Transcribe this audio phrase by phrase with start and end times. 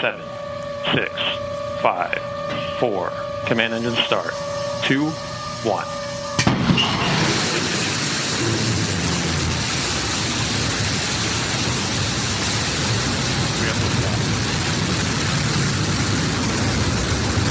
[0.00, 0.24] seven,
[0.94, 1.12] six,
[1.82, 2.18] five,
[2.78, 3.12] four.
[3.44, 4.32] Command engine start.
[4.82, 5.10] Two,
[5.62, 5.84] one.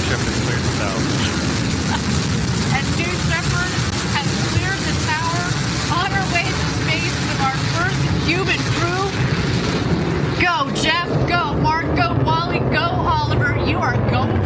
[0.09, 1.05] Is cleared to south.
[2.73, 3.73] and New Shepard
[4.17, 5.43] has cleared the tower
[6.01, 9.05] on our way to space with our first human crew.
[10.41, 11.07] Go, Jeff.
[11.29, 11.49] Go,
[12.23, 12.59] Wally.
[12.59, 13.57] Go, Oliver.
[13.65, 14.39] You are going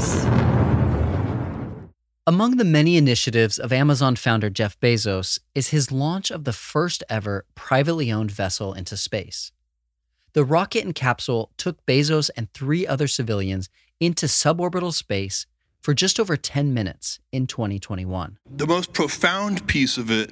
[0.00, 0.40] to.
[2.26, 7.02] Among the many initiatives of Amazon founder Jeff Bezos is his launch of the first
[7.08, 9.52] ever privately owned vessel into space.
[10.32, 13.68] The rocket and capsule took Bezos and three other civilians
[13.98, 15.46] into suborbital space
[15.80, 18.38] for just over 10 minutes in 2021.
[18.48, 20.30] The most profound piece of it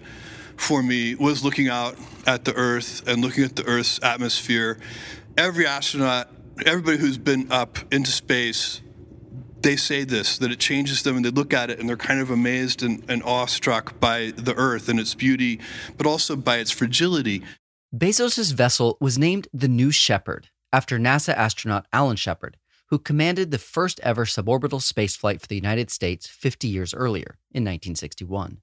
[0.56, 1.96] for me was looking out
[2.26, 4.78] at the Earth and looking at the Earth's atmosphere.
[5.36, 6.28] Every astronaut,
[6.64, 8.82] everybody who's been up into space,
[9.62, 12.20] they say this that it changes them and they look at it and they're kind
[12.20, 15.60] of amazed and, and awestruck by the Earth and its beauty,
[15.96, 17.42] but also by its fragility.
[17.94, 23.58] Bezos' vessel was named the New Shepard after NASA astronaut Alan Shepard, who commanded the
[23.58, 28.60] first ever suborbital spaceflight for the United States 50 years earlier, in 1961.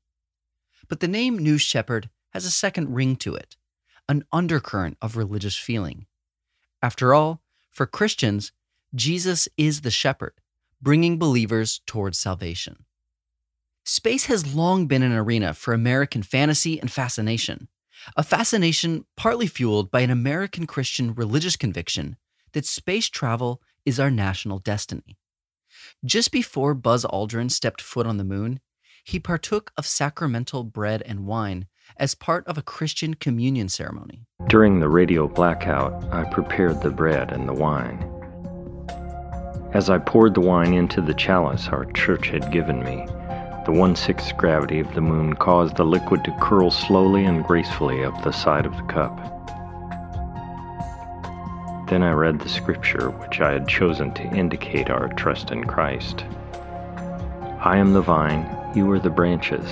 [0.88, 3.56] But the name New Shepard has a second ring to it,
[4.08, 6.06] an undercurrent of religious feeling.
[6.82, 8.52] After all, for Christians,
[8.94, 10.34] Jesus is the shepherd,
[10.82, 12.86] bringing believers towards salvation.
[13.86, 17.68] Space has long been an arena for American fantasy and fascination,
[18.18, 22.18] a fascination partly fueled by an American Christian religious conviction
[22.54, 25.18] that space travel is our national destiny.
[26.04, 28.60] Just before Buzz Aldrin stepped foot on the moon,
[29.04, 31.68] he partook of sacramental bread and wine
[31.98, 34.26] as part of a Christian communion ceremony.
[34.48, 38.15] During the radio blackout, I prepared the bread and the wine.
[39.76, 43.06] As I poured the wine into the chalice our church had given me,
[43.66, 48.02] the one sixth gravity of the moon caused the liquid to curl slowly and gracefully
[48.06, 49.18] up the side of the cup.
[51.90, 56.24] Then I read the scripture which I had chosen to indicate our trust in Christ.
[57.60, 59.68] I am the vine, you are the branches.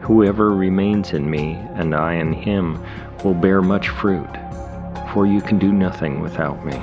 [0.00, 2.84] Whoever remains in me, and I in him,
[3.22, 4.36] will bear much fruit,
[5.14, 6.82] for you can do nothing without me.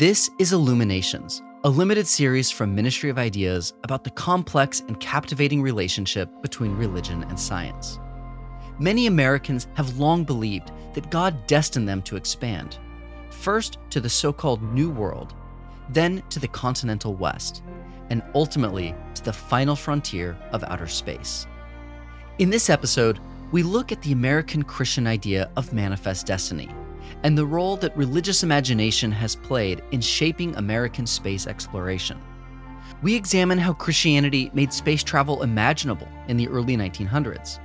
[0.00, 5.60] This is Illuminations, a limited series from Ministry of Ideas about the complex and captivating
[5.60, 7.98] relationship between religion and science.
[8.78, 12.78] Many Americans have long believed that God destined them to expand,
[13.28, 15.34] first to the so called New World,
[15.90, 17.62] then to the continental West,
[18.08, 21.46] and ultimately to the final frontier of outer space.
[22.38, 23.20] In this episode,
[23.52, 26.70] we look at the American Christian idea of manifest destiny
[27.22, 32.18] and the role that religious imagination has played in shaping American space exploration.
[33.02, 37.58] We examine how Christianity made space travel imaginable in the early 1900s,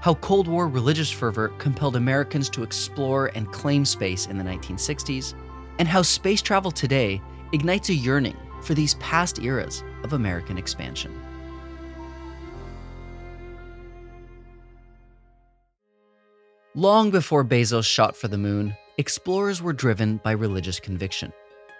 [0.00, 5.34] how Cold War religious fervor compelled Americans to explore and claim space in the 1960s,
[5.78, 7.20] and how space travel today
[7.52, 11.18] ignites a yearning for these past eras of American expansion.
[16.74, 21.32] Long before Bezos shot for the moon, explorers were driven by religious conviction.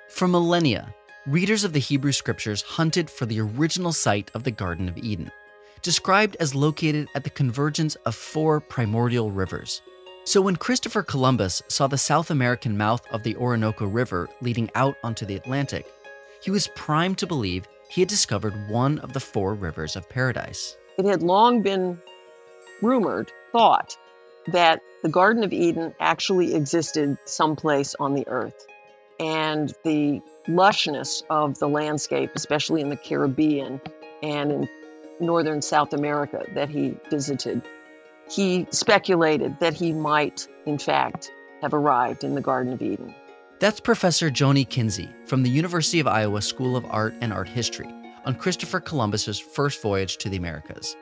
[0.09, 0.95] For millennia,
[1.27, 5.31] readers of the Hebrew scriptures hunted for the original site of the Garden of Eden,
[5.83, 9.83] described as located at the convergence of four primordial rivers.
[10.25, 14.97] So when Christopher Columbus saw the South American mouth of the Orinoco River leading out
[15.05, 15.87] onto the Atlantic,
[16.43, 20.77] he was primed to believe he had discovered one of the four rivers of paradise.
[20.99, 22.01] It had long been
[22.83, 23.97] rumored, thought,
[24.49, 28.67] that the Garden of Eden actually existed someplace on the earth.
[29.21, 33.81] And the lushness of the landscape, especially in the Caribbean
[34.23, 34.69] and in
[35.21, 37.63] northern South America that he visited,
[38.29, 41.31] he speculated that he might, in fact,
[41.63, 43.15] have arrived in the Garden of Eden.
[43.61, 47.89] That's Professor Joni Kinsey from the University of Iowa School of Art and Art History
[48.25, 50.97] on Christopher Columbus's first voyage to the Americas.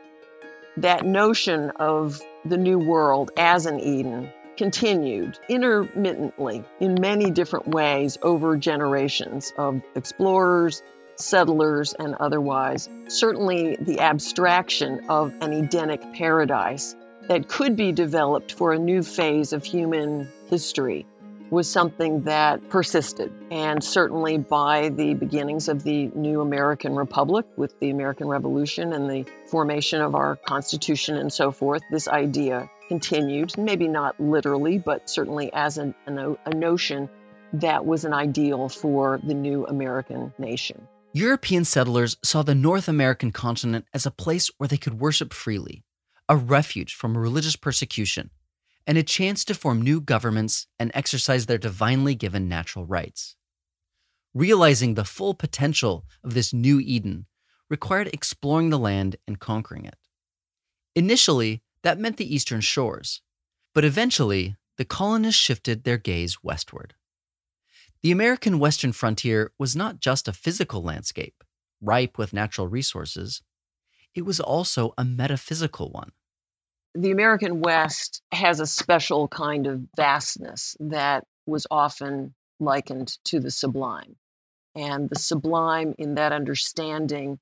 [0.77, 8.19] That notion of the New World as an Eden continued intermittently in many different ways
[8.23, 10.83] over generations of explorers,
[11.17, 12.89] settlers, and otherwise.
[13.09, 16.95] Certainly, the abstraction of an Edenic paradise
[17.29, 21.07] that could be developed for a new phase of human history
[21.53, 23.31] was something that persisted.
[23.51, 29.09] And certainly by the beginnings of the new American Republic, with the American Revolution and
[29.09, 35.11] the formation of our Constitution and so forth, this idea continued, maybe not literally, but
[35.11, 37.11] certainly as an, a notion
[37.53, 40.89] that was an ideal for the new American nation.
[41.13, 45.85] European settlers saw the North American continent as a place where they could worship freely,
[46.31, 48.31] a refuge from religious persecution,
[48.87, 53.37] and a chance to form new governments and exercise their divinely given natural rights.
[54.35, 57.27] Realizing the full potential of this new Eden
[57.69, 59.97] required exploring the land and conquering it.
[60.95, 63.23] Initially, that meant the eastern shores,
[63.75, 66.95] but eventually, the colonists shifted their gaze westward.
[68.03, 71.45] The American western frontier was not just a physical landscape,
[71.81, 73.43] ripe with natural resources,
[74.15, 76.13] it was also a metaphysical one
[76.95, 83.51] the American West has a special kind of vastness that was often likened to the
[83.51, 84.17] sublime.
[84.75, 87.39] And the sublime, in that understanding,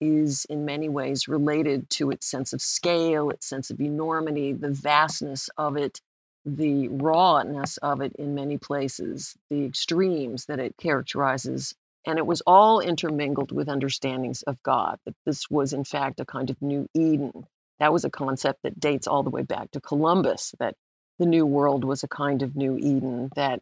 [0.00, 4.72] is in many ways related to its sense of scale, its sense of enormity, the
[4.72, 6.00] vastness of it,
[6.44, 11.74] the rawness of it in many places, the extremes that it characterizes.
[12.04, 16.24] And it was all intermingled with understandings of God, that this was, in fact, a
[16.24, 17.46] kind of new Eden
[17.82, 20.76] that was a concept that dates all the way back to Columbus, that
[21.18, 23.60] the New World was a kind of new Eden that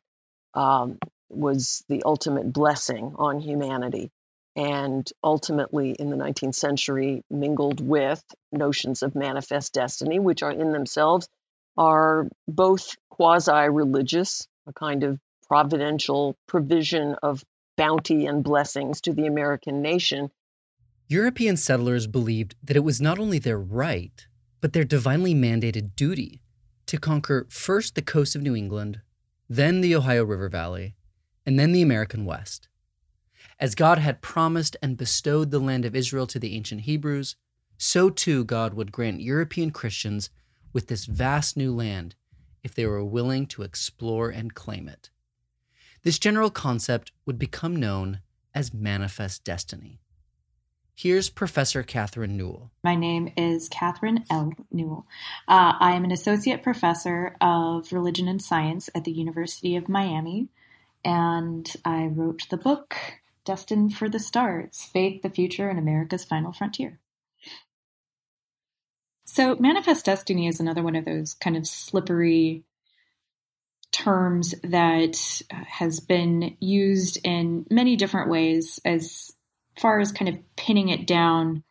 [0.52, 0.98] um,
[1.30, 4.10] was the ultimate blessing on humanity.
[4.54, 8.22] And ultimately, in the 19th century, mingled with
[8.52, 11.26] notions of manifest destiny, which are in themselves
[11.78, 15.18] are both quasi religious, a kind of
[15.48, 17.42] providential provision of
[17.78, 20.30] bounty and blessings to the American nation,
[21.10, 24.28] European settlers believed that it was not only their right,
[24.60, 26.40] but their divinely mandated duty
[26.86, 29.00] to conquer first the coast of New England,
[29.48, 30.94] then the Ohio River Valley,
[31.44, 32.68] and then the American West.
[33.58, 37.34] As God had promised and bestowed the land of Israel to the ancient Hebrews,
[37.76, 40.30] so too God would grant European Christians
[40.72, 42.14] with this vast new land
[42.62, 45.10] if they were willing to explore and claim it.
[46.04, 48.20] This general concept would become known
[48.54, 49.98] as manifest destiny.
[51.02, 52.70] Here's Professor Catherine Newell.
[52.84, 54.52] My name is Catherine L.
[54.70, 55.06] Newell.
[55.48, 60.48] Uh, I am an associate professor of religion and science at the University of Miami,
[61.02, 62.96] and I wrote the book
[63.46, 66.98] Destined for the Stars Faith, the Future, and America's Final Frontier.
[69.24, 72.64] So, manifest destiny is another one of those kind of slippery
[73.90, 75.16] terms that
[75.48, 79.32] has been used in many different ways as
[79.80, 81.62] far as kind of pinning it down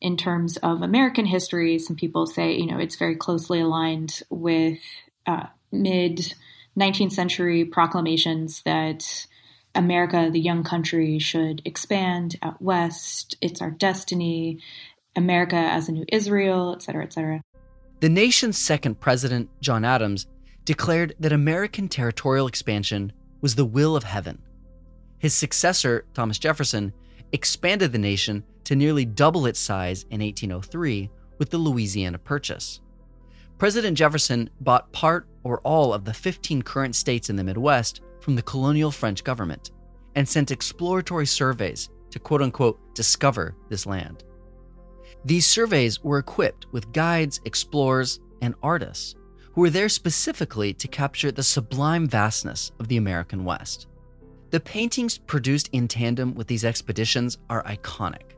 [0.00, 4.78] in terms of American history, some people say, you know, it's very closely aligned with
[5.26, 6.34] uh, mid
[6.78, 9.26] 19th century proclamations that
[9.74, 13.36] America, the young country, should expand out west.
[13.40, 14.60] It's our destiny.
[15.16, 17.42] America as a new Israel, et cetera, et cetera.
[18.00, 20.26] The nation's second president, John Adams,
[20.64, 24.40] declared that American territorial expansion was the will of heaven.
[25.18, 26.92] His successor, Thomas Jefferson,
[27.32, 32.80] expanded the nation to nearly double its size in 1803 with the Louisiana Purchase.
[33.58, 38.36] President Jefferson bought part or all of the 15 current states in the Midwest from
[38.36, 39.70] the colonial French government
[40.14, 44.24] and sent exploratory surveys to quote unquote discover this land.
[45.24, 49.14] These surveys were equipped with guides, explorers, and artists
[49.52, 53.88] who were there specifically to capture the sublime vastness of the American West.
[54.50, 58.32] The paintings produced in tandem with these expeditions are iconic.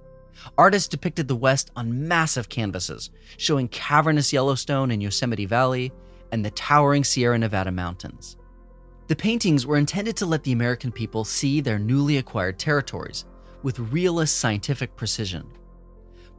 [0.58, 5.90] Artists depicted the West on massive canvases, showing cavernous Yellowstone and Yosemite Valley
[6.30, 8.36] and the towering Sierra Nevada mountains.
[9.08, 13.24] The paintings were intended to let the American people see their newly acquired territories
[13.62, 15.46] with realist scientific precision.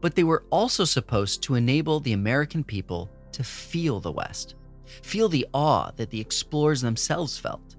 [0.01, 5.29] But they were also supposed to enable the American people to feel the West, feel
[5.29, 7.72] the awe that the explorers themselves felt.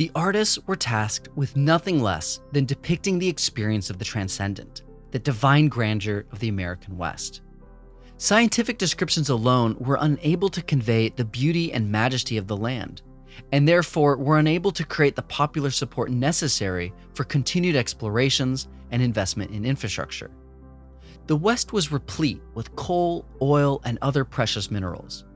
[0.00, 4.80] The artists were tasked with nothing less than depicting the experience of the transcendent,
[5.10, 7.42] the divine grandeur of the American West.
[8.16, 13.02] Scientific descriptions alone were unable to convey the beauty and majesty of the land,
[13.52, 19.50] and therefore were unable to create the popular support necessary for continued explorations and investment
[19.50, 20.30] in infrastructure.
[21.26, 25.26] The West was replete with coal, oil, and other precious minerals.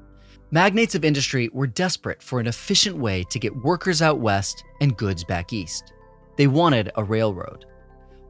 [0.54, 4.96] Magnates of industry were desperate for an efficient way to get workers out west and
[4.96, 5.92] goods back east.
[6.36, 7.66] They wanted a railroad.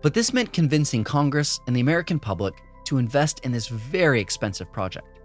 [0.01, 2.55] But this meant convincing Congress and the American public
[2.85, 5.21] to invest in this very expensive project.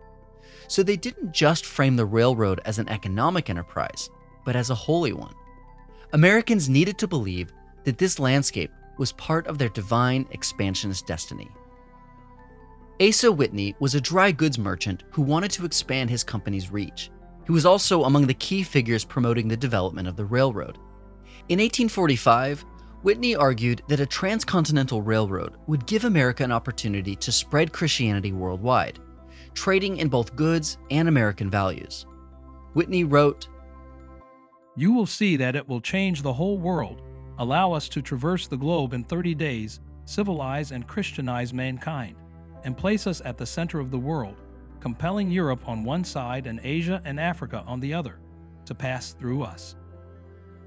[0.67, 4.09] So they didn't just frame the railroad as an economic enterprise,
[4.43, 5.35] but as a holy one.
[6.11, 7.53] Americans needed to believe
[7.85, 11.49] that this landscape was part of their divine expansionist destiny.
[13.01, 17.11] Asa Whitney was a dry goods merchant who wanted to expand his company's reach.
[17.45, 20.77] He was also among the key figures promoting the development of the railroad.
[21.47, 22.65] In 1845,
[23.01, 28.99] Whitney argued that a transcontinental railroad would give America an opportunity to spread Christianity worldwide,
[29.53, 32.05] trading in both goods and American values.
[32.73, 33.47] Whitney wrote,
[34.75, 37.01] You will see that it will change the whole world,
[37.37, 42.17] allow us to traverse the globe in 30 days, civilize and Christianize mankind,
[42.63, 44.35] and place us at the center of the world,
[44.79, 48.19] compelling Europe on one side and Asia and Africa on the other
[48.65, 49.75] to pass through us.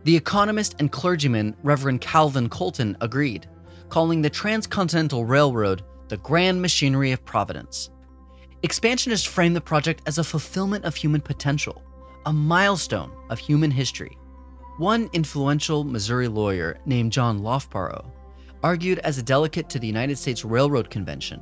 [0.05, 3.49] The economist and clergyman Reverend Calvin Colton agreed,
[3.89, 7.91] calling the Transcontinental Railroad the grand machinery of Providence.
[8.65, 11.83] Expansionists framed the project as a fulfillment of human potential,
[12.27, 14.19] a milestone of human history.
[14.79, 18.11] One influential Missouri lawyer named John Loughborough
[18.63, 21.41] argued as a delegate to the United States Railroad Convention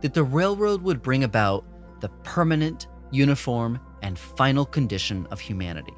[0.00, 1.64] that the railroad would bring about
[2.00, 5.94] the permanent, uniform, and final condition of humanity.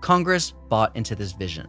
[0.00, 1.68] Congress bought into this vision.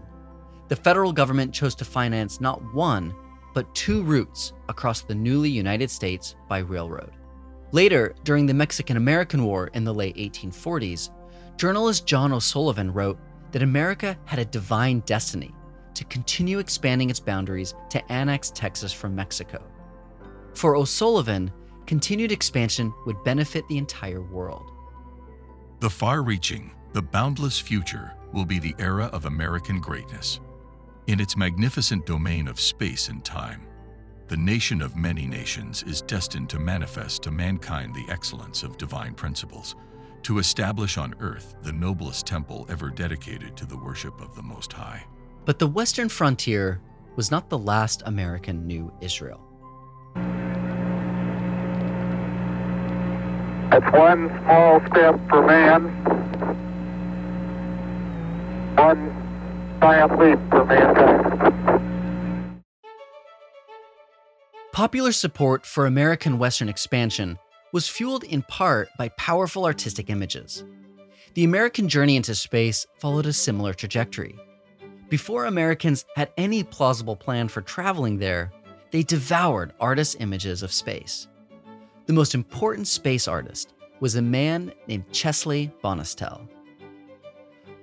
[0.68, 3.15] The federal government chose to finance not one,
[3.56, 7.12] but two routes across the newly United States by railroad.
[7.72, 11.10] Later, during the Mexican American War in the late 1840s,
[11.58, 13.20] journalist John O'Sullivan wrote
[13.51, 15.53] that America had a divine destiny
[15.96, 19.63] to continue expanding its boundaries to annex Texas from Mexico.
[20.59, 21.53] For O'Sullivan,
[21.85, 24.73] continued expansion would benefit the entire world.
[25.79, 30.41] The far reaching, the boundless future will be the era of American greatness.
[31.07, 33.67] In its magnificent domain of space and time,
[34.27, 39.13] the nation of many nations is destined to manifest to mankind the excellence of divine
[39.13, 39.77] principles,
[40.23, 44.73] to establish on earth the noblest temple ever dedicated to the worship of the Most
[44.73, 45.05] High.
[45.45, 46.81] But the western frontier
[47.15, 49.49] was not the last American new Israel.
[53.71, 55.83] It's one small step for man,
[58.75, 61.19] one giant leap for mankind.
[64.71, 67.37] Popular support for American Western expansion
[67.71, 70.63] was fueled in part by powerful artistic images.
[71.35, 74.35] The American journey into space followed a similar trajectory.
[75.09, 78.51] Before Americans had any plausible plan for traveling there,
[78.91, 81.27] they devoured artists' images of space.
[82.05, 86.48] The most important space artist was a man named Chesley Bonestell.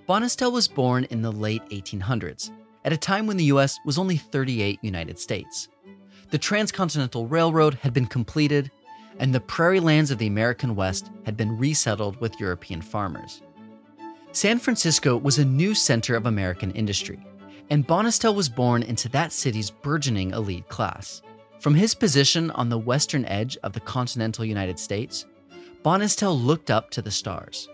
[0.08, 2.50] Bonestell was born in the late 1800s,
[2.84, 5.68] at a time when the US was only 38 United States.
[6.30, 8.70] The Transcontinental Railroad had been completed,
[9.18, 13.42] and the prairie lands of the American West had been resettled with European farmers.
[14.32, 17.24] San Francisco was a new center of American industry,
[17.70, 21.22] and Bonestell was born into that city's burgeoning elite class.
[21.60, 25.26] From his position on the western edge of the continental United States,
[25.82, 27.68] Bonestell looked up to the stars.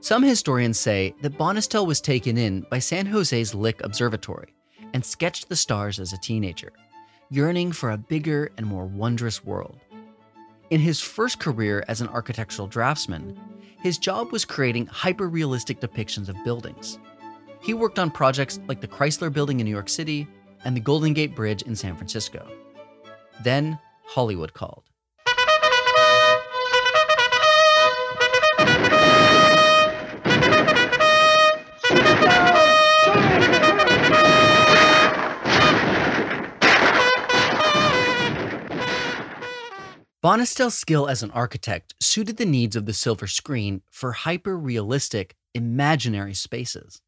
[0.00, 4.54] Some historians say that Bonestell was taken in by San Jose's Lick Observatory
[4.94, 6.72] and sketched the stars as a teenager,
[7.30, 9.78] yearning for a bigger and more wondrous world.
[10.70, 13.38] In his first career as an architectural draftsman,
[13.82, 16.98] his job was creating hyper realistic depictions of buildings.
[17.60, 20.26] He worked on projects like the Chrysler Building in New York City
[20.64, 22.46] and the Golden Gate Bridge in San Francisco.
[23.42, 24.84] Then Hollywood called.
[40.20, 45.36] Bonestell's skill as an architect suited the needs of the silver screen for hyper realistic,
[45.54, 47.00] imaginary spaces.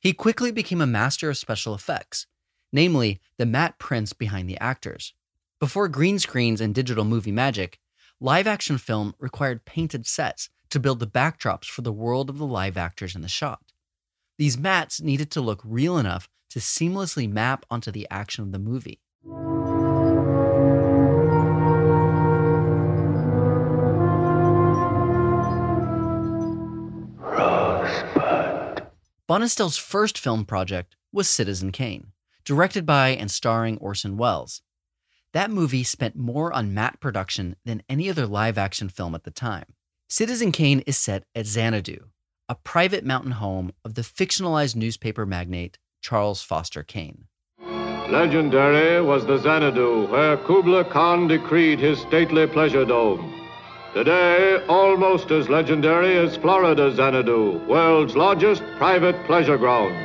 [0.00, 2.26] He quickly became a master of special effects,
[2.72, 5.14] namely the matte prints behind the actors.
[5.60, 7.80] Before green screens and digital movie magic,
[8.20, 12.46] live action film required painted sets to build the backdrops for the world of the
[12.46, 13.72] live actors in the shot.
[14.36, 18.58] These mattes needed to look real enough to seamlessly map onto the action of the
[18.58, 19.00] movie.
[29.28, 32.12] Bonestell's first film project was Citizen Kane,
[32.46, 34.62] directed by and starring Orson Welles.
[35.34, 39.30] That movie spent more on matte production than any other live action film at the
[39.30, 39.66] time.
[40.08, 42.06] Citizen Kane is set at Xanadu,
[42.48, 47.26] a private mountain home of the fictionalized newspaper magnate Charles Foster Kane.
[48.08, 53.47] Legendary was the Xanadu where Kubla Khan decreed his stately pleasure dome.
[53.94, 59.96] Today, almost as legendary as Florida's Xanadu, world's largest private pleasure ground.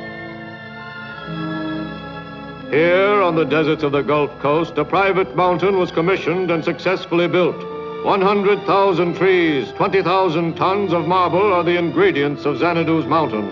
[2.72, 7.28] Here on the deserts of the Gulf Coast, a private mountain was commissioned and successfully
[7.28, 7.56] built.
[8.06, 13.50] 100,000 trees, 20,000 tons of marble are the ingredients of Xanadu's mountain.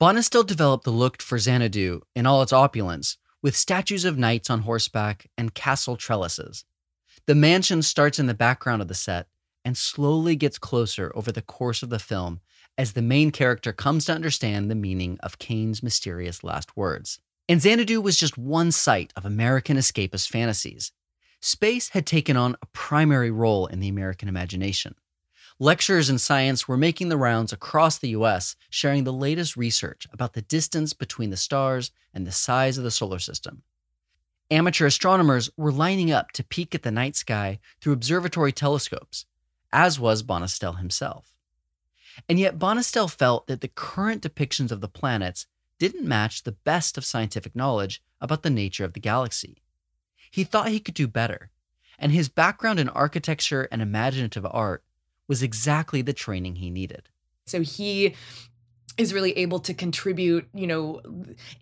[0.00, 4.60] Bonestell developed the look for Xanadu in all its opulence, with statues of knights on
[4.60, 6.64] horseback and castle trellises.
[7.26, 9.28] The mansion starts in the background of the set
[9.64, 12.40] and slowly gets closer over the course of the film
[12.76, 17.20] as the main character comes to understand the meaning of Kane's mysterious last words.
[17.48, 20.90] And Xanadu was just one site of American escapist fantasies.
[21.40, 24.94] Space had taken on a primary role in the American imagination.
[25.60, 30.32] Lecturers in science were making the rounds across the US, sharing the latest research about
[30.32, 33.62] the distance between the stars and the size of the solar system.
[34.52, 39.24] Amateur astronomers were lining up to peek at the night sky through observatory telescopes,
[39.72, 41.32] as was Bonestell himself.
[42.28, 45.46] And yet, Bonestell felt that the current depictions of the planets
[45.78, 49.62] didn't match the best of scientific knowledge about the nature of the galaxy.
[50.30, 51.48] He thought he could do better,
[51.98, 54.84] and his background in architecture and imaginative art
[55.28, 57.08] was exactly the training he needed.
[57.46, 58.16] So he
[58.98, 61.00] is really able to contribute, you know,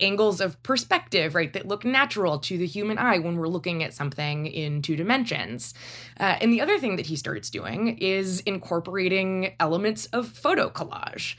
[0.01, 3.95] angles of perspective, right, that look natural to the human eye when we're looking at
[3.95, 5.75] something in two dimensions.
[6.19, 11.37] Uh, and the other thing that he starts doing is incorporating elements of photo collage.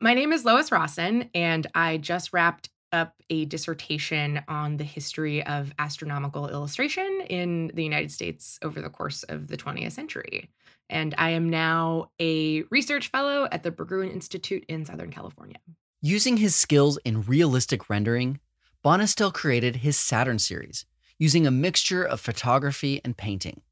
[0.00, 5.44] My name is Lois Rosson, and I just wrapped up a dissertation on the history
[5.44, 10.48] of astronomical illustration in the United States over the course of the 20th century
[10.88, 15.58] and I am now a research fellow at the Berggruen Institute in Southern California.
[16.00, 18.40] Using his skills in realistic rendering,
[18.84, 20.84] Bonestell created his Saturn series,
[21.18, 23.62] using a mixture of photography and painting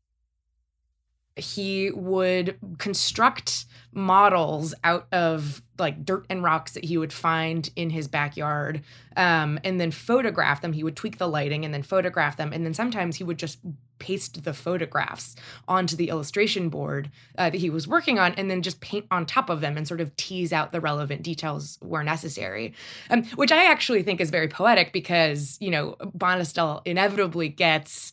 [1.37, 7.91] he would construct models out of like dirt and rocks that he would find in
[7.91, 8.83] his backyard
[9.17, 12.65] um, and then photograph them he would tweak the lighting and then photograph them and
[12.65, 13.59] then sometimes he would just
[13.99, 15.37] paste the photographs
[15.69, 19.27] onto the illustration board uh, that he was working on and then just paint on
[19.27, 22.75] top of them and sort of tease out the relevant details where necessary.
[23.11, 28.13] Um, which i actually think is very poetic because you know bonestell inevitably gets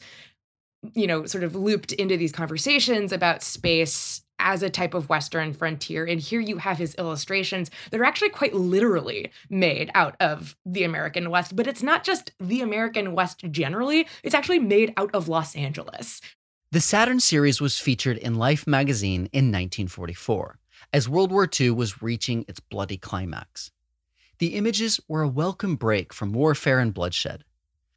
[0.93, 5.53] you know, sort of looped into these conversations about space as a type of Western
[5.53, 6.05] frontier.
[6.05, 10.83] And here you have his illustrations that are actually quite literally made out of the
[10.83, 11.55] American West.
[11.55, 16.21] But it's not just the American West generally, it's actually made out of Los Angeles.
[16.71, 20.57] The Saturn series was featured in Life magazine in 1944,
[20.93, 23.71] as World War II was reaching its bloody climax.
[24.39, 27.43] The images were a welcome break from warfare and bloodshed.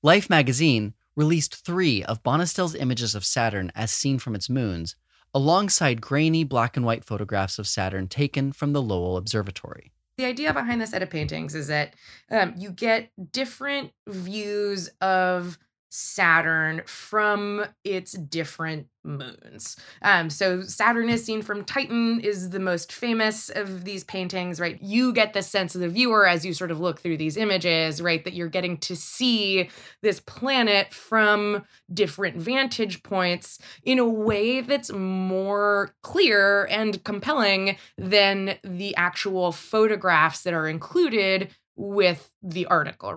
[0.03, 4.97] Life magazine released three of Bonestell's images of Saturn as seen from its moons,
[5.35, 9.93] alongside grainy black and white photographs of Saturn taken from the Lowell Observatory.
[10.17, 11.95] The idea behind this set of paintings is that
[12.31, 15.59] um, you get different views of
[15.97, 19.77] Saturn from its different moons.
[20.03, 24.77] Um, so Saturn is seen from Titan is the most famous of these paintings, right?
[24.83, 28.03] You get the sense of the viewer as you sort of look through these images,
[28.03, 29.71] right, that you're getting to see
[30.03, 38.57] this planet from different vantage points in a way that's more clear and compelling than
[38.65, 43.17] the actual photographs that are included with the article.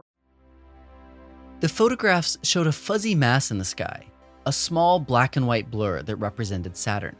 [1.60, 4.06] The photographs showed a fuzzy mass in the sky,
[4.46, 7.15] a small black and white blur that represented Saturn.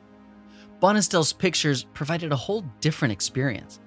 [0.80, 3.80] Bonestell's pictures provided a whole different experience.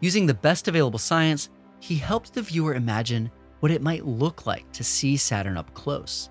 [0.00, 3.30] Using the best available science, he helped the viewer imagine
[3.60, 6.28] what it might look like to see Saturn up close,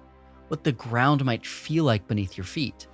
[0.50, 2.88] what the ground might feel like beneath your feet,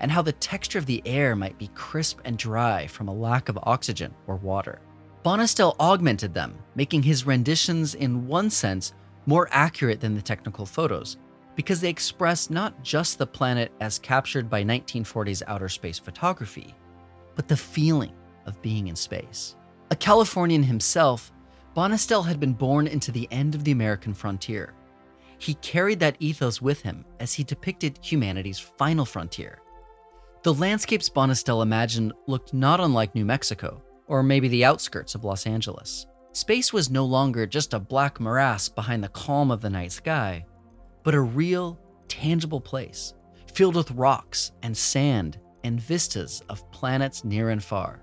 [0.00, 3.48] and how the texture of the air might be crisp and dry from a lack
[3.48, 4.80] of oxygen or water.
[5.24, 8.92] Bonestell augmented them, making his renditions, in one sense,
[9.30, 11.16] more accurate than the technical photos,
[11.54, 16.74] because they express not just the planet as captured by 1940s outer space photography,
[17.36, 18.12] but the feeling
[18.46, 19.54] of being in space.
[19.92, 21.32] A Californian himself,
[21.76, 24.74] Bonestell had been born into the end of the American frontier.
[25.38, 29.60] He carried that ethos with him as he depicted humanity's final frontier.
[30.42, 35.46] The landscapes Bonestell imagined looked not unlike New Mexico, or maybe the outskirts of Los
[35.46, 36.06] Angeles.
[36.32, 40.44] Space was no longer just a black morass behind the calm of the night sky,
[41.02, 43.14] but a real, tangible place
[43.52, 48.02] filled with rocks and sand and vistas of planets near and far.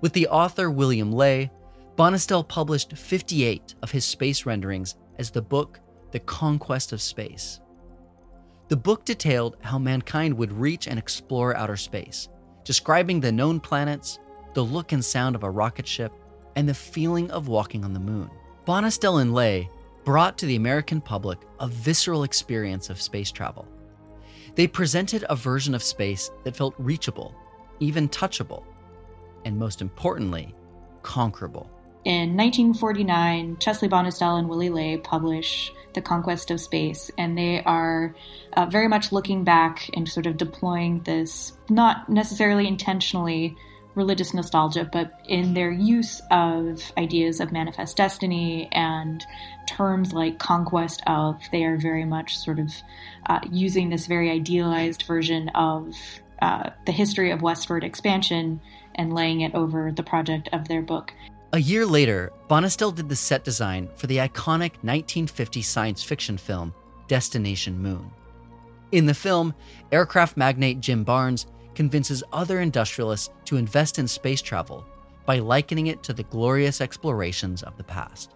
[0.00, 1.50] With the author William Ley,
[1.96, 5.80] Bonestell published 58 of his space renderings as the book
[6.12, 7.60] The Conquest of Space.
[8.68, 12.28] The book detailed how mankind would reach and explore outer space,
[12.64, 14.18] describing the known planets,
[14.54, 16.12] the look and sound of a rocket ship,
[16.56, 18.30] and the feeling of walking on the moon.
[18.66, 19.68] Bonestell and Ley
[20.04, 23.66] brought to the American public a visceral experience of space travel.
[24.54, 27.34] They presented a version of space that felt reachable,
[27.80, 28.64] even touchable,
[29.44, 30.54] and most importantly,
[31.02, 31.70] conquerable.
[32.04, 38.14] In 1949, Chesley Bonestell and Willy Ley publish The Conquest of Space, and they are
[38.54, 43.56] uh, very much looking back and sort of deploying this, not necessarily intentionally,
[43.94, 49.24] religious nostalgia, but in their use of ideas of manifest destiny and
[49.68, 52.70] terms like conquest of, they are very much sort of
[53.26, 55.94] uh, using this very idealized version of
[56.40, 58.60] uh, the history of westward expansion
[58.94, 61.12] and laying it over the project of their book.
[61.52, 66.74] A year later, Bonestell did the set design for the iconic 1950 science fiction film
[67.08, 68.10] Destination Moon.
[68.90, 69.54] In the film,
[69.90, 74.86] aircraft magnate Jim Barnes convinces other industrialists to invest in space travel
[75.26, 78.32] by likening it to the glorious explorations of the past.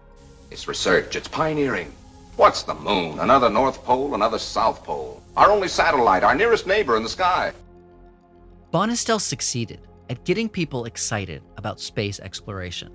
[0.50, 1.92] It's research, it's pioneering.
[2.36, 3.18] What's the moon?
[3.18, 5.22] Another North Pole, another South Pole.
[5.36, 7.52] Our only satellite, our nearest neighbor in the sky.
[8.72, 12.92] Bonestell succeeded at getting people excited about space exploration.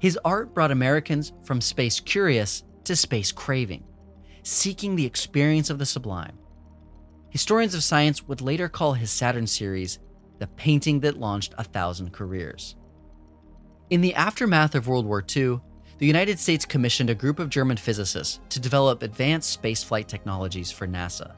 [0.00, 3.84] His art brought Americans from space curious to space craving,
[4.42, 6.36] seeking the experience of the sublime.
[7.30, 10.00] Historians of science would later call his Saturn series
[10.40, 12.76] the painting that launched a thousand careers.
[13.90, 15.60] In the aftermath of World War II,
[15.98, 20.88] the United States commissioned a group of German physicists to develop advanced spaceflight technologies for
[20.88, 21.34] NASA.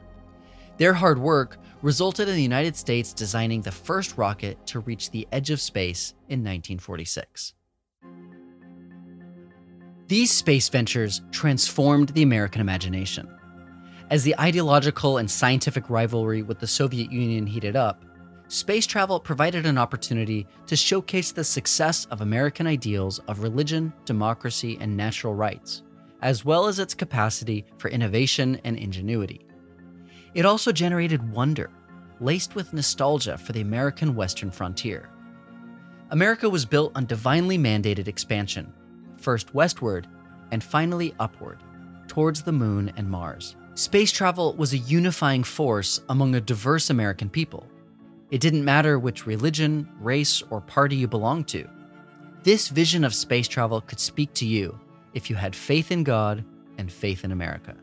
[0.77, 5.27] Their hard work resulted in the United States designing the first rocket to reach the
[5.31, 7.53] edge of space in 1946.
[10.07, 13.27] These space ventures transformed the American imagination.
[14.09, 18.03] As the ideological and scientific rivalry with the Soviet Union heated up,
[18.47, 24.77] space travel provided an opportunity to showcase the success of American ideals of religion, democracy,
[24.79, 25.83] and natural rights,
[26.21, 29.45] as well as its capacity for innovation and ingenuity.
[30.33, 31.71] It also generated wonder,
[32.19, 35.09] laced with nostalgia for the American Western frontier.
[36.11, 38.71] America was built on divinely mandated expansion,
[39.17, 40.07] first westward
[40.51, 41.63] and finally upward,
[42.07, 43.55] towards the moon and Mars.
[43.75, 47.67] Space travel was a unifying force among a diverse American people.
[48.29, 51.67] It didn't matter which religion, race, or party you belonged to.
[52.43, 54.79] This vision of space travel could speak to you
[55.15, 56.45] if you had faith in God
[56.77, 57.75] and faith in America.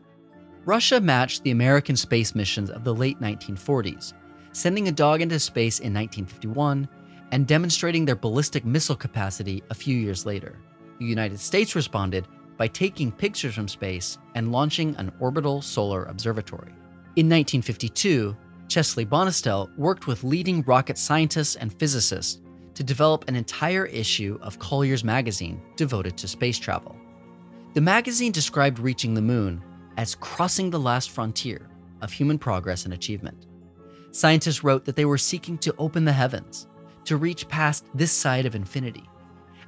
[0.63, 4.13] Russia matched the American space missions of the late 1940s,
[4.53, 6.87] sending a dog into space in 1951
[7.31, 10.57] and demonstrating their ballistic missile capacity a few years later.
[10.99, 12.27] The United States responded
[12.61, 16.69] by taking pictures from space and launching an orbital solar observatory.
[17.15, 22.39] In 1952, Chesley Bonestell worked with leading rocket scientists and physicists
[22.75, 26.95] to develop an entire issue of Collier's magazine devoted to space travel.
[27.73, 29.63] The magazine described reaching the moon
[29.97, 31.67] as crossing the last frontier
[32.01, 33.47] of human progress and achievement.
[34.11, 36.67] Scientists wrote that they were seeking to open the heavens,
[37.05, 39.09] to reach past this side of infinity,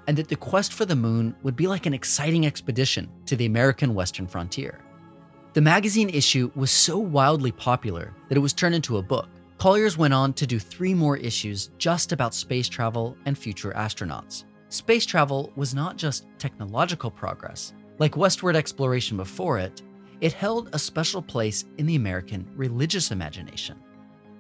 [0.08, 3.46] and that the quest for the moon would be like an exciting expedition to the
[3.46, 4.80] American western frontier.
[5.54, 9.30] The magazine issue was so wildly popular that it was turned into a book.
[9.60, 14.46] Collier's went on to do three more issues just about space travel and future astronauts.
[14.70, 17.74] Space travel was not just technological progress.
[18.00, 19.84] Like westward exploration before it,
[20.22, 23.78] it held a special place in the American religious imagination.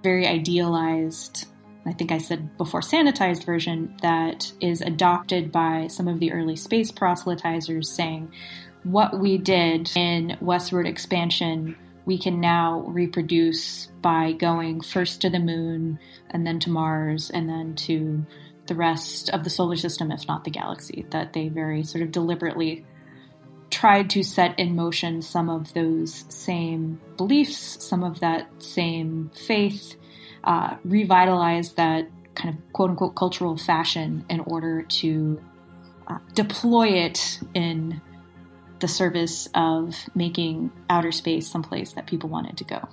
[0.01, 1.47] Very idealized
[1.85, 6.55] I think I said before sanitized version that is adopted by some of the early
[6.55, 8.31] space proselytizers saying
[8.83, 15.39] what we did in westward expansion we can now reproduce by going first to the
[15.39, 18.25] moon and then to Mars and then to
[18.67, 21.05] the rest of the solar system, if not the galaxy.
[21.11, 22.85] That they very sort of deliberately
[23.69, 29.95] tried to set in motion some of those same beliefs, some of that same faith,
[30.43, 35.41] uh, revitalize that kind of quote unquote cultural fashion in order to
[36.07, 38.01] uh, deploy it in
[38.79, 42.87] the service of making outer space someplace that people wanted to go.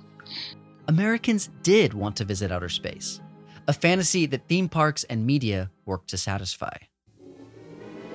[0.87, 3.19] Americans did want to visit outer space,
[3.67, 6.77] a fantasy that theme parks and media worked to satisfy.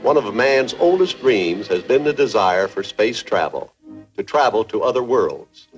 [0.03, 3.73] One of man's oldest dreams has been the desire for space travel,
[4.17, 5.69] to travel to other worlds.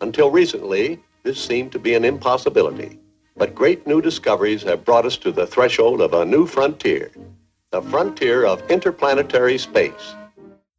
[0.00, 2.98] Until recently, this seemed to be an impossibility.
[3.36, 7.10] But great new discoveries have brought us to the threshold of a new frontier,
[7.72, 10.14] the frontier of interplanetary space.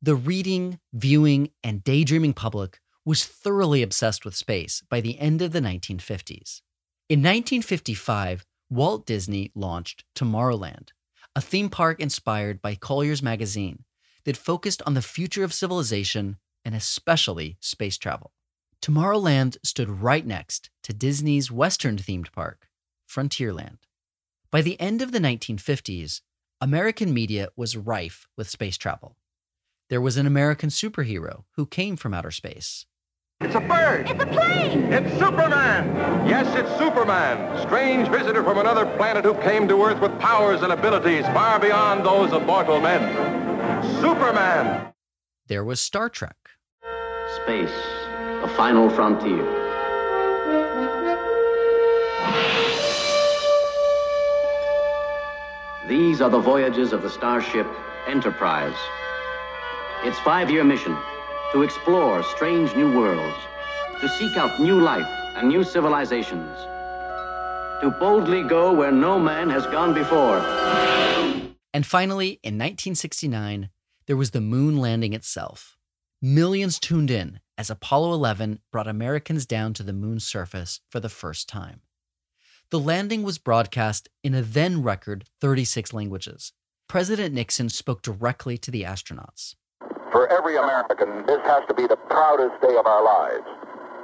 [0.02, 5.52] The reading, viewing, and daydreaming public was thoroughly obsessed with space by the end of
[5.52, 6.62] the 1950s.
[7.10, 10.90] In 1955, Walt Disney launched Tomorrowland,
[11.36, 13.84] a theme park inspired by Collier's magazine
[14.24, 18.32] that focused on the future of civilization and especially space travel.
[18.82, 22.70] Tomorrowland stood right next to Disney's Western themed park,
[23.10, 23.80] Frontierland.
[24.52, 26.22] By the end of the 1950s,
[26.62, 29.18] American media was rife with space travel.
[29.90, 32.86] There was an American superhero who came from outer space.
[33.42, 34.10] It's a bird.
[34.10, 34.94] It's a plane.
[34.94, 36.28] It's Superman.
[36.28, 37.62] Yes, it's Superman.
[37.68, 42.06] Strange visitor from another planet who came to Earth with powers and abilities far beyond
[42.06, 43.02] those of mortal men.
[44.02, 44.94] Superman.
[45.48, 46.38] There was Star Trek.
[47.44, 47.70] Space,
[48.46, 49.44] the final frontier.
[55.88, 57.66] These are the voyages of the starship
[58.08, 58.78] Enterprise.
[60.04, 60.96] Its five-year mission
[61.54, 63.38] to explore strange new worlds,
[64.02, 66.56] to seek out new life and new civilizations,
[67.82, 70.38] to boldly go where no man has gone before.
[71.74, 73.70] And finally, in 1969,
[74.06, 75.78] there was the moon landing itself.
[76.22, 81.10] Millions tuned in as Apollo 11 brought Americans down to the moon's surface for the
[81.10, 81.82] first time.
[82.72, 86.52] The landing was broadcast in a then record 36 languages.
[86.88, 89.56] President Nixon spoke directly to the astronauts.
[90.12, 93.46] For every American, this has to be the proudest day of our lives.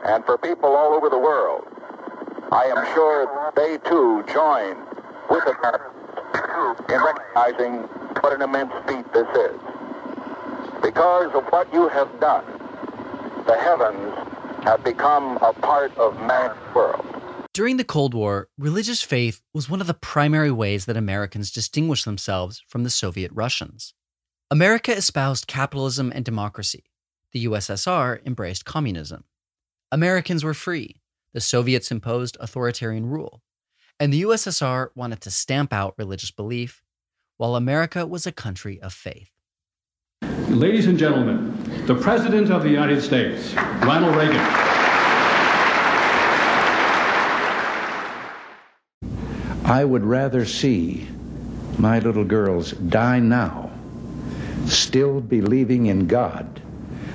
[0.06, 1.64] And for people all over the world,
[2.52, 4.76] I am sure they too join
[5.30, 6.02] with Americans
[6.90, 7.88] in recognizing
[8.22, 9.60] what an immense feat this is.
[10.82, 12.44] Because of what you have done,
[13.46, 14.14] the heavens
[14.64, 17.06] have become a part of man's world.
[17.54, 22.06] During the Cold War, religious faith was one of the primary ways that Americans distinguished
[22.06, 23.94] themselves from the Soviet Russians.
[24.50, 26.86] America espoused capitalism and democracy.
[27.34, 29.26] The USSR embraced communism.
[29.92, 31.02] Americans were free.
[31.34, 33.42] The Soviets imposed authoritarian rule.
[34.00, 36.82] And the USSR wanted to stamp out religious belief,
[37.38, 39.30] while America was a country of faith.
[40.50, 44.38] Ladies and gentlemen, the President of the United States, Ronald Reagan.
[49.66, 51.08] I would rather see
[51.78, 53.72] my little girls die now,
[54.66, 56.62] still believing in God,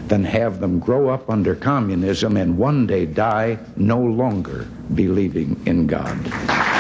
[0.09, 5.87] than have them grow up under communism and one day die no longer believing in
[5.87, 6.76] God.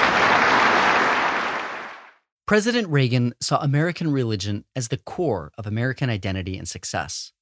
[2.46, 7.32] President Reagan saw American religion as the core of American identity and success.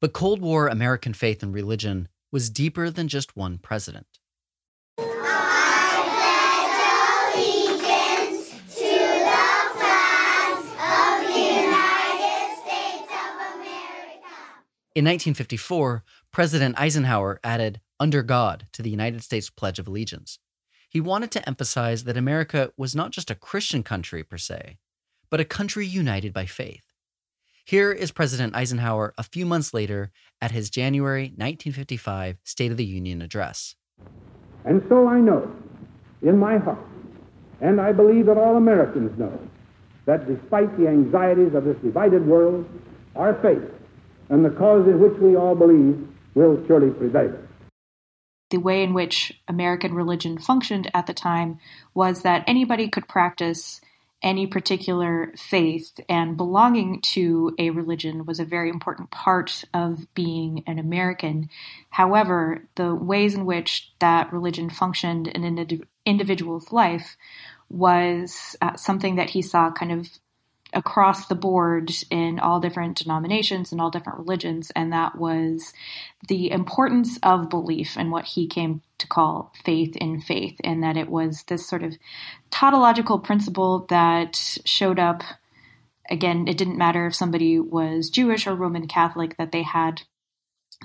[0.00, 4.18] But Cold War American faith and religion was deeper than just one president.
[14.94, 16.02] In 1954,
[16.32, 20.40] President Eisenhower added under God to the United States Pledge of Allegiance.
[20.92, 24.76] He wanted to emphasize that America was not just a Christian country per se,
[25.30, 26.92] but a country united by faith.
[27.64, 30.10] Here is President Eisenhower a few months later
[30.42, 33.74] at his January 1955 State of the Union address.
[34.66, 35.50] And so I know
[36.20, 36.86] in my heart,
[37.62, 39.32] and I believe that all Americans know,
[40.04, 42.66] that despite the anxieties of this divided world,
[43.16, 43.64] our faith
[44.28, 47.34] and the cause in which we all believe will surely prevail.
[48.52, 51.58] The way in which American religion functioned at the time
[51.94, 53.80] was that anybody could practice
[54.22, 60.62] any particular faith, and belonging to a religion was a very important part of being
[60.66, 61.48] an American.
[61.88, 67.16] However, the ways in which that religion functioned in an individual's life
[67.70, 70.10] was uh, something that he saw kind of
[70.72, 75.72] across the board in all different denominations and all different religions, and that was
[76.28, 80.96] the importance of belief and what he came to call faith in faith, and that
[80.96, 81.96] it was this sort of
[82.50, 85.22] tautological principle that showed up.
[86.10, 90.02] Again, it didn't matter if somebody was Jewish or Roman Catholic, that they had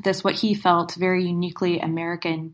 [0.04, 2.54] this, what he felt, very uniquely American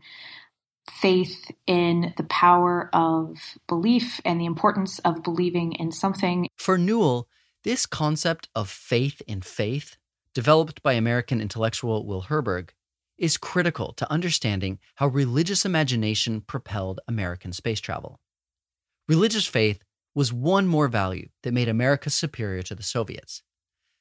[0.90, 3.36] faith in the power of
[3.68, 6.48] belief and the importance of believing in something.
[6.56, 7.28] For Newell,
[7.62, 9.96] this concept of faith in faith,
[10.34, 12.70] developed by American intellectual Will Herberg,
[13.16, 18.20] is critical to understanding how religious imagination propelled American space travel.
[19.08, 19.82] Religious faith
[20.14, 23.42] was one more value that made America superior to the Soviets.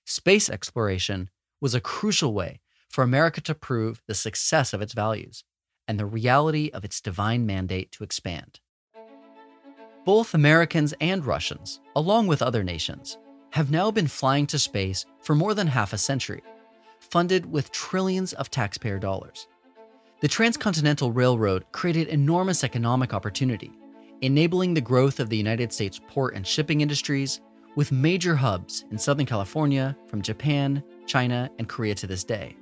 [0.05, 1.29] Space exploration
[1.61, 5.43] was a crucial way for America to prove the success of its values
[5.87, 8.59] and the reality of its divine mandate to expand.
[10.05, 13.17] Both Americans and Russians, along with other nations,
[13.51, 16.41] have now been flying to space for more than half a century,
[16.99, 19.47] funded with trillions of taxpayer dollars.
[20.21, 23.71] The Transcontinental Railroad created enormous economic opportunity,
[24.21, 27.41] enabling the growth of the United States port and shipping industries,
[27.75, 32.55] with major hubs in Southern California, from Japan, China, and Korea to this day.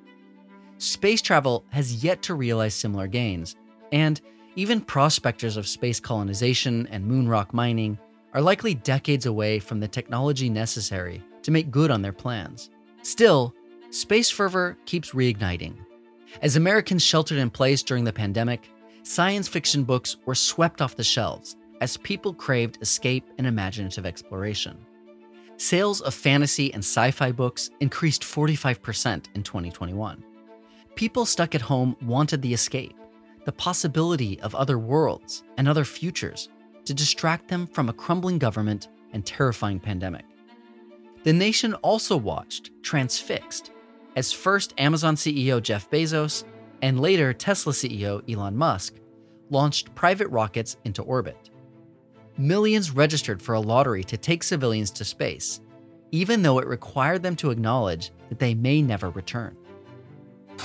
[0.81, 3.55] Space travel has yet to realize similar gains,
[3.91, 4.19] and
[4.55, 7.99] even prospectors of space colonization and moon rock mining
[8.33, 12.71] are likely decades away from the technology necessary to make good on their plans.
[13.03, 13.53] Still,
[13.91, 15.75] space fervor keeps reigniting.
[16.41, 18.67] As Americans sheltered in place during the pandemic,
[19.03, 24.83] science fiction books were swept off the shelves as people craved escape and imaginative exploration.
[25.57, 30.23] Sales of fantasy and sci fi books increased 45% in 2021.
[30.95, 32.95] People stuck at home wanted the escape,
[33.45, 36.49] the possibility of other worlds and other futures
[36.85, 40.25] to distract them from a crumbling government and terrifying pandemic.
[41.23, 43.71] The nation also watched, transfixed,
[44.15, 46.43] as first Amazon CEO Jeff Bezos
[46.81, 48.95] and later Tesla CEO Elon Musk
[49.49, 51.49] launched private rockets into orbit.
[52.37, 55.61] Millions registered for a lottery to take civilians to space,
[56.11, 59.55] even though it required them to acknowledge that they may never return.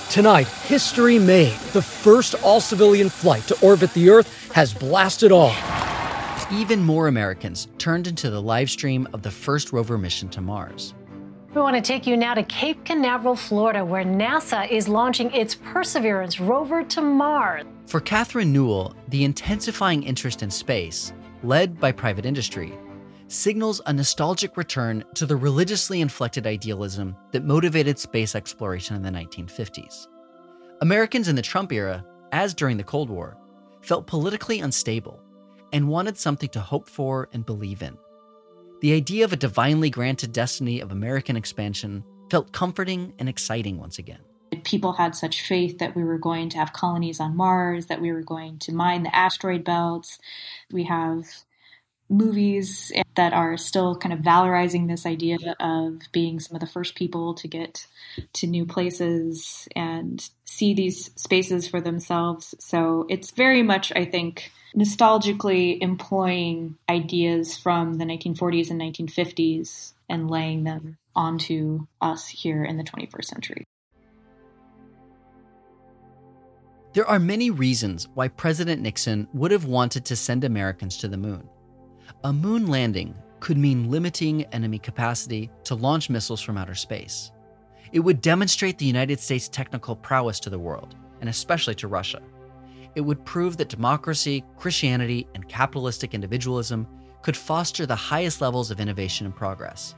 [0.09, 1.57] Tonight, history made.
[1.73, 6.51] The first all civilian flight to orbit the Earth has blasted off.
[6.51, 10.93] Even more Americans turned into the live stream of the first rover mission to Mars.
[11.53, 15.55] We want to take you now to Cape Canaveral, Florida, where NASA is launching its
[15.55, 17.65] Perseverance rover to Mars.
[17.87, 22.73] For Catherine Newell, the intensifying interest in space, led by private industry,
[23.27, 29.09] signals a nostalgic return to the religiously inflected idealism that motivated space exploration in the
[29.09, 30.07] 1950s.
[30.81, 33.37] Americans in the Trump era, as during the Cold War,
[33.81, 35.19] felt politically unstable
[35.73, 37.97] and wanted something to hope for and believe in.
[38.81, 43.97] The idea of a divinely granted destiny of American expansion felt comforting and exciting once
[43.97, 44.19] again.
[44.63, 48.11] People had such faith that we were going to have colonies on Mars, that we
[48.11, 50.19] were going to mine the asteroid belts.
[50.71, 51.25] We have
[52.09, 56.95] movies that are still kind of valorizing this idea of being some of the first
[56.95, 57.85] people to get
[58.33, 62.55] to new places and see these spaces for themselves.
[62.59, 70.29] So it's very much, I think, nostalgically employing ideas from the 1940s and 1950s and
[70.29, 73.63] laying them onto us here in the 21st century.
[76.93, 81.17] There are many reasons why President Nixon would have wanted to send Americans to the
[81.17, 81.47] moon.
[82.23, 87.31] A moon landing could mean limiting enemy capacity to launch missiles from outer space.
[87.91, 92.21] It would demonstrate the United States' technical prowess to the world, and especially to Russia.
[92.95, 96.87] It would prove that democracy, Christianity, and capitalistic individualism
[97.21, 99.93] could foster the highest levels of innovation and progress.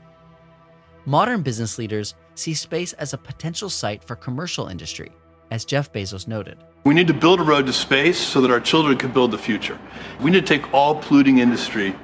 [1.06, 5.10] Modern business leaders see space as a potential site for commercial industry,
[5.50, 6.58] as Jeff Bezos noted.
[6.84, 9.38] We need to build a road to space so that our children can build the
[9.38, 9.78] future.
[10.20, 11.94] We need to take all polluting industry,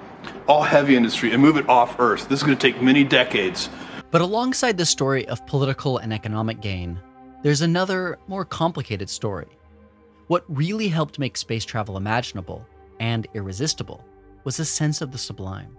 [0.49, 2.29] all heavy industry, and move it off Earth.
[2.29, 3.69] This is going to take many decades.
[4.11, 7.01] But alongside the story of political and economic gain,
[7.43, 9.47] there's another, more complicated story.
[10.29, 12.67] What really helped make space travel imaginable
[12.99, 14.05] and irresistible
[14.45, 15.77] was a sense of the sublime.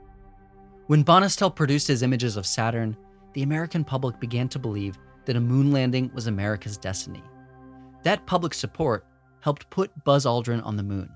[0.87, 2.95] When Bonestell produced his images of Saturn,
[3.33, 7.23] the American public began to believe that a moon landing was America's destiny.
[8.03, 9.05] That public support
[9.41, 11.09] helped put Buzz Aldrin on the moon,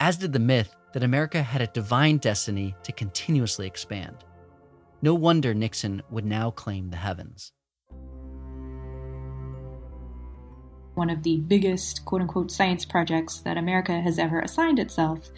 [0.00, 4.16] as did the myth that America had a divine destiny to continuously expand.
[5.00, 7.52] No wonder Nixon would now claim the heavens.
[10.94, 15.30] One of the biggest quote unquote science projects that America has ever assigned itself,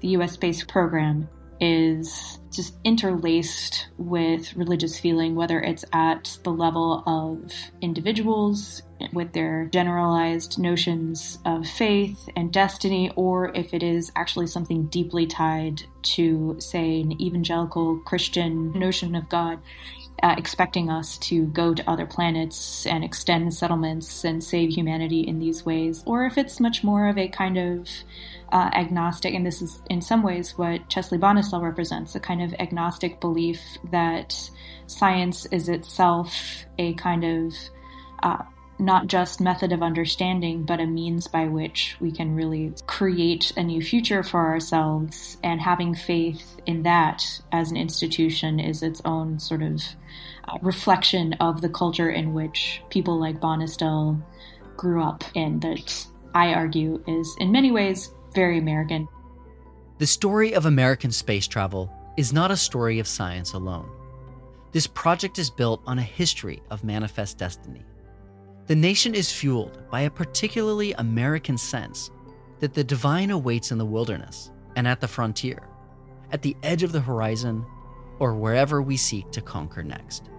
[0.00, 1.28] the US space program,
[1.60, 9.66] is just interlaced with religious feeling, whether it's at the level of individuals with their
[9.66, 16.56] generalized notions of faith and destiny, or if it is actually something deeply tied to,
[16.58, 19.58] say, an evangelical Christian notion of God.
[20.22, 25.38] Uh, expecting us to go to other planets and extend settlements and save humanity in
[25.38, 27.88] these ways, or if it's much more of a kind of
[28.52, 32.52] uh, agnostic, and this is in some ways what Chesley Bonestell represents a kind of
[32.58, 34.50] agnostic belief that
[34.86, 37.54] science is itself a kind of
[38.22, 38.42] uh,
[38.80, 43.62] not just method of understanding, but a means by which we can really create a
[43.62, 45.36] new future for ourselves.
[45.44, 47.22] And having faith in that
[47.52, 49.82] as an institution is its own sort of
[50.48, 54.20] uh, reflection of the culture in which people like Bonestell
[54.76, 59.06] grew up in, that I argue is in many ways very American.
[59.98, 63.90] The story of American space travel is not a story of science alone.
[64.72, 67.84] This project is built on a history of manifest destiny
[68.70, 72.12] The nation is fueled by a particularly American sense
[72.60, 75.66] that the divine awaits in the wilderness and at the frontier,
[76.30, 77.66] at the edge of the horizon,
[78.20, 80.30] or wherever we seek to conquer next.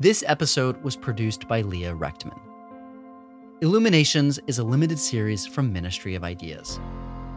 [0.00, 2.40] This episode was produced by Liya Rechtman.
[3.60, 6.80] Illuminations is a limited series from Ministry of Ideas.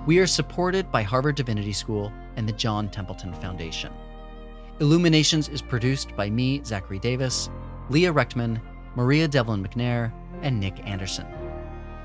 [0.08, 3.94] We are supported by Harvard Divinity School and the John Templeton Foundation.
[4.80, 7.50] Illuminations is produced by me, Zachary Davis,
[7.90, 8.62] Liya Rechtman,
[8.96, 11.26] Maria Devlin McNair, and Nick Anderson.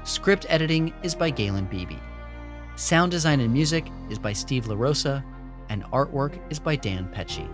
[0.02, 1.96] Script editing is by Galen Beebe.
[2.74, 5.22] Sound design and music is by Steve LaRosa,
[5.68, 7.48] and artwork is by Dan Pecci.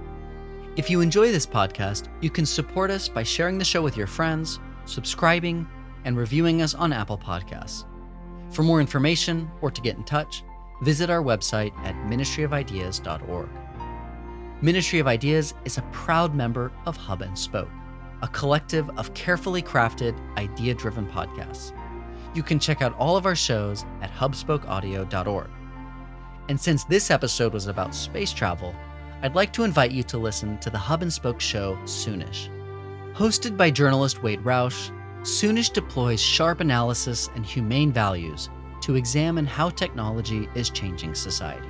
[0.77, 4.07] If you enjoy this podcast, you can support us by sharing the show with your
[4.07, 5.69] friends, subscribing,
[6.07, 7.85] and reviewing us on Apple Podcasts.
[8.51, 10.45] For more information or to get in touch,
[10.81, 13.51] visit our website at ministryofideas.org.
[14.63, 17.71] Ministry of Ideas is a proud member of Hub and Spoke,
[18.21, 21.73] a collective of carefully crafted, idea driven podcasts.
[22.35, 25.49] You can check out all of our shows at hubspokeaudio.org.
[26.51, 28.75] And since this episode was about space travel,
[29.23, 32.51] I'd like to invite you to listen to the Hub and Spoke show Soonish.
[33.15, 34.91] Hosted by journalist Wade Roush,
[35.23, 38.51] Soonish deploys sharp analysis and humane values
[38.83, 41.69] to examine how technology is changing society.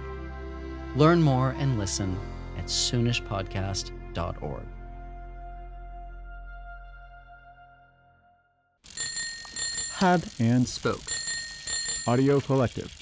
[0.96, 2.18] Learn more and listen
[2.70, 4.66] soonishpodcast.org.
[9.92, 11.02] Hub and Spoke
[12.06, 12.99] Audio Collective.